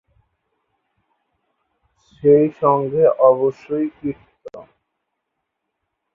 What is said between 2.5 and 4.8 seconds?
সঙ্গে অবশ্যই কীর্তন।